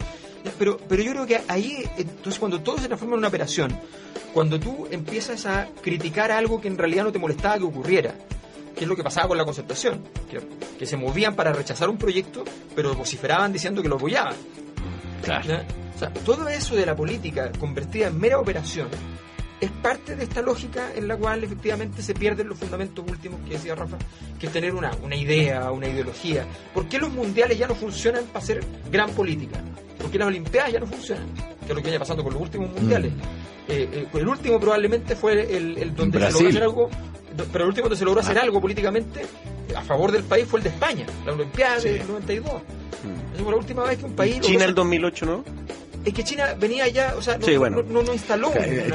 [0.57, 3.79] Pero, pero yo creo que ahí, entonces cuando todo se transforma en una operación,
[4.33, 8.13] cuando tú empiezas a criticar algo que en realidad no te molestaba que ocurriera,
[8.79, 10.39] que es lo que pasaba con la concertación, que,
[10.79, 12.45] que se movían para rechazar un proyecto,
[12.77, 14.35] pero vociferaban diciendo que lo apoyaban.
[15.21, 15.45] Claro.
[15.45, 15.65] ¿ya?
[15.93, 18.87] O sea, todo eso de la política convertida en mera operación
[19.59, 23.55] es parte de esta lógica en la cual efectivamente se pierden los fundamentos últimos que
[23.55, 23.97] decía Rafa,
[24.39, 26.45] que es tener una, una idea, una ideología.
[26.73, 29.61] ¿Por qué los mundiales ya no funcionan para hacer gran política?
[29.97, 31.27] ¿Por qué las Olimpiadas ya no funcionan?
[31.33, 33.11] Que es lo que viene pasando con los últimos mundiales.
[33.67, 36.45] Eh, eh, el último probablemente fue el, el donde se Brasil.
[36.45, 36.89] logró hacer algo,
[37.51, 39.25] pero el último donde se logró hacer algo políticamente
[39.75, 42.51] a favor del país fue el de España, la Olimpiada del 92.
[43.33, 44.39] Esa fue la última vez que un país...
[44.41, 45.43] China el 2008, ¿no?
[46.05, 47.77] Es que China venía ya, o sea, no, Sí, bueno.
[47.83, 48.91] no, no, no instaló una, eh,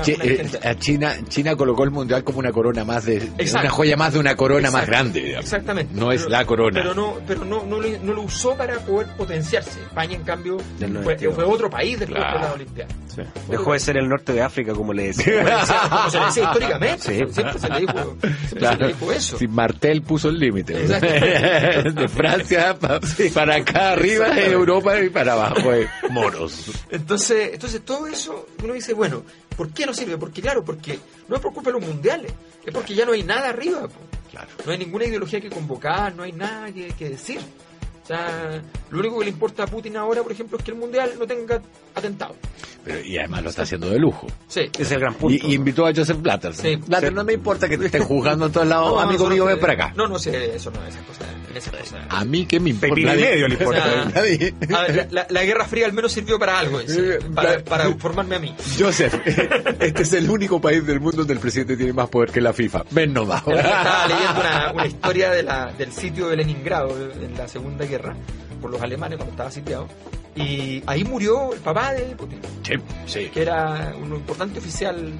[0.78, 3.60] China, China colocó el mundial como una corona más de, Exacto.
[3.60, 5.20] una joya más de una corona más grande.
[5.20, 5.44] digamos.
[5.44, 5.94] Exactamente.
[5.94, 6.80] No es la corona.
[6.82, 9.80] Pero no, pero no, no, lo, no lo usó para poder potenciarse.
[9.80, 11.34] España, en cambio, fue, 92.
[11.34, 12.38] fue otro país después Claro.
[12.40, 12.94] de la Olimpiada.
[13.48, 15.44] Dejó de ser el norte de África, como le decía.
[15.90, 17.14] Como se le decía históricamente, Sí.
[17.32, 18.76] siempre se le dijo, siempre Claro.
[18.76, 19.38] se le dijo eso.
[19.38, 20.74] Si Martel puso el límite.
[21.94, 23.00] De Francia pa-
[23.34, 26.70] para acá arriba, de Europa y para abajo, eh, moros.
[26.94, 29.22] Entonces, entonces todo eso uno dice, bueno,
[29.56, 30.16] ¿por qué no sirve?
[30.16, 32.32] Porque claro, porque no es por culpa de los mundiales,
[32.64, 33.82] es porque ya no hay nada arriba.
[33.82, 33.94] po.
[34.30, 34.48] Claro.
[34.64, 37.40] No hay ninguna ideología que convocar, no hay nada que, que decir.
[38.02, 40.76] O sea, lo único que le importa a Putin ahora, por ejemplo, es que el
[40.76, 41.62] mundial no tenga
[41.94, 42.36] atentado.
[42.84, 44.26] Pero, y además lo está haciendo de lujo.
[44.46, 44.70] Sí.
[44.78, 45.46] Es el gran punto.
[45.46, 46.54] Y, y invitó a Joseph Blatter.
[46.54, 46.76] Sí.
[46.76, 47.14] Blatter, Sí.
[47.14, 49.48] no me importa que te estén juzgando en todos lados, No, amigo eso mío, no
[49.48, 49.92] ven para acá.
[49.96, 51.26] No, no sé, eso no, esas cosas.
[51.54, 52.06] En esas cosas.
[52.08, 52.94] A mí que me importa.
[52.94, 53.80] Pepino y Nadie- medio le importa.
[53.80, 56.80] O sea, Nadie- A ver, la, la Guerra Fría al menos sirvió para algo,
[57.34, 58.54] para, para formarme a mí.
[58.78, 59.14] Joseph,
[59.80, 62.52] este es el único país del mundo donde el presidente tiene más poder que la
[62.52, 62.84] FIFA.
[62.90, 63.42] Ven nomás.
[63.46, 68.16] Estaba leyendo una, una historia de la, del sitio de Leningrado en la Segunda Guerra
[68.60, 69.88] por los alemanes cuando estaba sitiado.
[70.36, 72.74] Y ahí murió el papá de Putin, Sí,
[73.06, 73.30] sí.
[73.32, 75.12] que era un importante oficial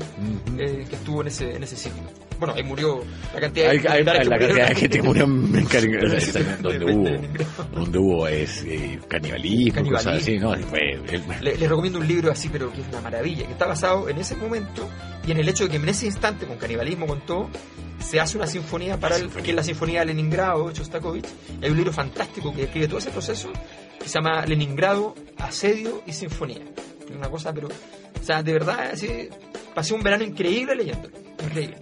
[0.59, 2.03] eh, que estuvo en ese, en ese sitio.
[2.44, 3.02] Bueno, ahí murió
[3.35, 5.52] la cantidad de hay- la cantidad de gente que murió en
[6.62, 10.54] donde de- hubo, donde hubo es, eh, canibalismo, cosas así, ¿no?
[10.68, 13.66] Fue el- Le- les recomiendo un libro así, pero que es una maravilla, que está
[13.66, 14.88] basado en ese momento
[15.26, 17.48] y en el hecho de que en ese instante, con canibalismo, con todo,
[17.98, 21.26] se hace una sinfonía para el, que es la sinfonía de Leningrado de Shostakovich.
[21.62, 23.50] Hay un libro fantástico que describe todo ese proceso
[23.98, 26.61] que se llama Leningrado, Asedio y Sinfonía.
[27.09, 29.28] Es una cosa, pero, o sea, de verdad, así,
[29.74, 31.14] pasé un verano increíble leyéndolo.
[31.42, 31.76] Increíble.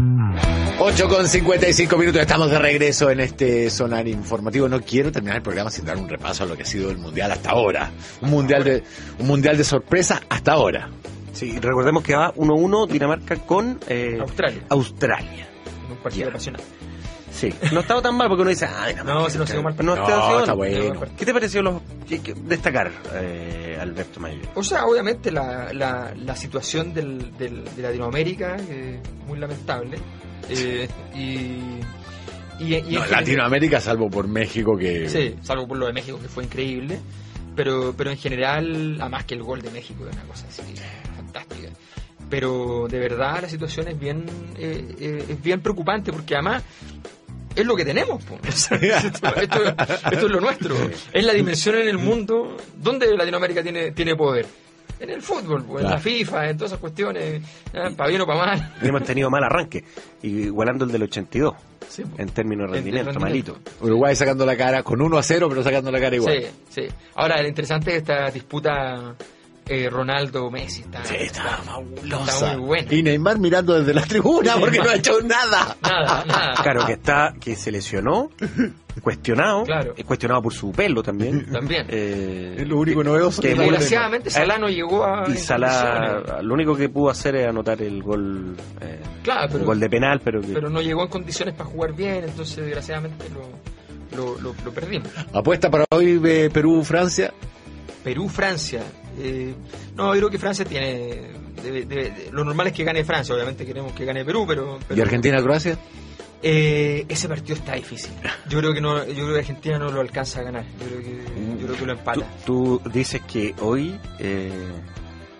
[0.00, 4.68] 8 con 55 minutos, estamos de regreso en este sonar informativo.
[4.68, 6.98] No quiero terminar el programa sin dar un repaso a lo que ha sido el
[6.98, 7.90] mundial hasta ahora.
[8.22, 8.84] Un mundial de,
[9.18, 10.88] un mundial de sorpresa hasta ahora.
[11.32, 14.62] Sí, recordemos que va 1-1 Dinamarca con eh, Australia.
[14.68, 15.48] Australia.
[15.86, 16.87] En un partido apasionante.
[17.38, 19.62] Sí, no ha estado tan mal porque uno dice, ay, No, si no ha sido
[19.62, 20.56] mal No, No, sido está mal.
[20.56, 21.00] bueno.
[21.16, 24.40] ¿Qué te pareció los, qué- qué- destacar, eh, Alberto Mayor?
[24.56, 29.98] O sea, obviamente la, la, la situación del, del- de Latinoamérica es muy lamentable.
[30.48, 31.18] Eh, y,
[32.64, 36.18] y, y No, general- Latinoamérica, salvo por México, que Sí, salvo por lo de México
[36.20, 36.98] que fue increíble.
[37.54, 40.62] Pero, pero en general, además que el gol de México es una cosa así
[41.16, 41.68] fantástica.
[42.30, 44.24] Pero de verdad la situación es bien,
[44.56, 46.62] eh, eh, es bien preocupante porque además
[47.60, 48.22] es lo que tenemos.
[48.46, 50.74] esto, esto- esto es lo nuestro.
[51.12, 54.46] Es la dimensión en el mundo donde Latinoamérica tiene, tiene poder.
[55.00, 57.40] En el fútbol, po, en la FIFA, en todas esas cuestiones,
[57.96, 58.74] para bien o para mal.
[58.82, 59.84] Y hemos tenido mal arranque,
[60.22, 61.54] igualando el del 82,
[61.88, 63.52] Sí, en términos de En- en rendimiento, rendimiento.
[63.54, 63.84] malito.
[63.84, 66.42] Uruguay sacando la cara con 1 a 0, pero sacando la cara igual.
[66.68, 66.94] Sí, sí.
[67.14, 69.14] Ahora, lo interesante es esta disputa
[69.68, 70.82] eh, Ronaldo-Messi.
[70.82, 71.60] Está, Sí, está
[72.26, 72.94] está muy buena.
[72.94, 75.76] Y Neymar mirando desde la tribuna porque no ha hecho nada.
[75.82, 76.54] Nada, nada.
[76.62, 78.30] Claro, que está, que se lesionó,
[79.02, 79.94] cuestionado, Claro.
[80.06, 81.46] cuestionado por su pelo también.
[81.52, 81.86] También.
[81.88, 83.40] Eh, Es lo único novedoso.
[83.42, 85.24] que que Desgraciadamente, Salah no llegó a.
[85.28, 85.36] y.
[85.36, 89.80] Salah, lo único que pudo hacer es anotar el gol, eh, Claro, el pero, gol
[89.80, 94.16] de penal, pero que pero no llegó en condiciones para jugar bien, entonces, desgraciadamente, lo,
[94.16, 95.08] lo, lo- lo perdimos.
[95.32, 97.32] Apuesta para hoy eh, Perú-Francia.
[98.04, 98.82] Perú-Francia.
[99.18, 99.54] Eh,
[99.96, 101.30] no, yo creo que Francia tiene.
[101.62, 104.78] debe- debe- lo normal es que gane Francia, obviamente queremos que gane Perú, pero.
[104.86, 105.78] pero ¿Y Argentina-Croacia?
[106.40, 108.12] Eh, ese partido está difícil.
[108.48, 110.64] Yo creo que no, yo creo que Argentina no lo alcanza a ganar.
[110.80, 112.26] Yo creo que, yo creo que lo tú, empata.
[112.46, 114.52] tú dices que hoy, eh,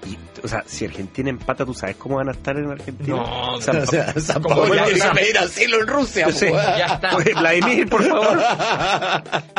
[0.09, 3.17] y, o sea, si Argentina empata, ¿tú sabes cómo van a estar en Argentina?
[3.17, 6.31] No, O sea, O sea, San Paolo ya pedir asilo en Rusia.
[6.33, 6.47] Sí.
[6.47, 6.55] po.
[6.57, 7.17] Ya está.
[7.17, 8.39] Oye, Vladimir, por favor.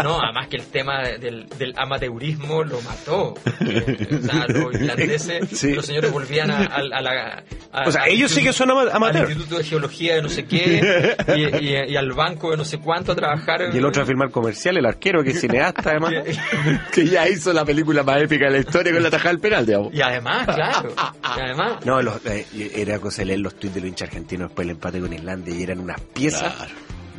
[0.04, 3.36] No, además que el tema del, del amateurismo lo mató.
[3.62, 5.74] Eh, o sea, los irlandeses, Sí.
[5.74, 7.44] los señores volvían a, a- a la.
[7.72, 9.30] a- O sea, ellos sí que son ama- Al amateurs.
[9.30, 12.80] Instituto de Geología de no sé qué y, y- y al banco de no sé
[12.80, 13.62] cuánto a trabajar.
[13.74, 16.14] Y el otro a firmar comercial, el arquero, que es cineasta, además.
[16.92, 19.66] que ya hizo la película más épica de la historia con la tajada del penal,
[19.66, 19.94] digamos.
[19.94, 20.94] Y además, claro.
[21.36, 21.86] Y además.
[21.86, 24.76] No, los, eh, era cosa de leer los tweets de los hinchas argentinos después del
[24.76, 26.72] empate con Islandia y eran unas piezas Claro.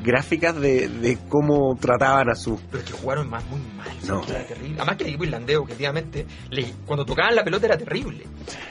[0.02, 2.58] Gráficas de, de cómo trataban a su...
[2.70, 3.88] Pero es que jugaron más muy mal.
[4.06, 4.24] No.
[4.28, 4.76] Era terrible.
[4.78, 8.24] Además que el equipo irlandés, objetivamente, le- cuando tocaban la pelota era terrible.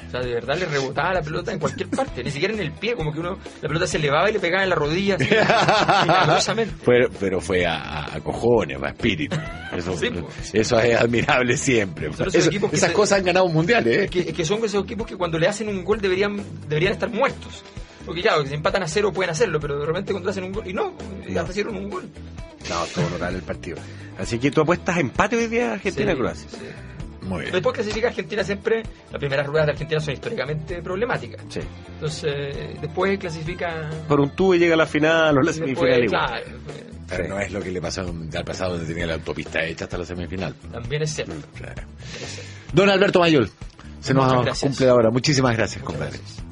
[0.08, 2.72] O sea, de verdad le rebotaba la pelota en cualquier parte, ni siquiera en el
[2.72, 5.18] pie, como que uno, la pelota se elevaba y le pegaba en la rodilla.
[6.84, 9.36] Fue- pero fue a, a cojones, a espíritu.
[9.76, 10.54] Eso, Sí, pues.
[10.54, 12.08] eso es admirable siempre.
[12.10, 12.46] Eso- esas
[12.80, 14.10] se- cosas han ganado mundiales, Es ¿eh?
[14.10, 17.64] que, que son esos equipos que cuando le hacen un gol deberían, deberían estar muertos.
[18.10, 20.68] Porque claro, si empatan a cero pueden hacerlo, pero de repente cuando hacen un gol,
[20.68, 20.94] y no,
[21.28, 21.50] ya No.
[21.50, 22.10] hicieron un gol.
[22.70, 23.78] No, todo notable el partido.
[24.18, 26.50] Así que tú apuestas empate hoy día Argentina-Croacia.
[26.50, 26.66] Sí, sí.
[27.28, 27.52] Muy bien.
[27.52, 31.42] Después clasifica Argentina siempre, las primeras ruedas de Argentina son históricamente problemáticas.
[31.50, 31.60] Sí.
[31.94, 33.90] Entonces, después clasifica...
[34.08, 36.26] Por un tubo y llega a la final o la semifinal igual.
[36.28, 37.30] claro, eh, Pero Sí.
[37.30, 40.06] no es lo que le pasó mundial pasado donde tenía la autopista hecha hasta la
[40.06, 40.56] semifinal.
[40.72, 41.34] también es cierto.
[41.56, 41.76] Claro.
[41.76, 41.88] también
[42.24, 42.52] es cierto.
[42.74, 43.50] Don Alberto Mayol,
[44.02, 44.60] se nos gracias.
[44.62, 45.12] cumple ahora.
[45.12, 46.18] Muchísimas gracias, Muchas compadre.
[46.18, 46.49] gracias.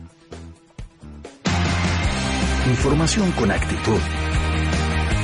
[2.68, 4.00] Información con actitud.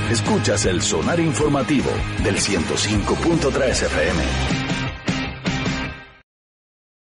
[0.09, 1.89] Escuchas el sonar informativo
[2.23, 4.62] del 105.3 FM.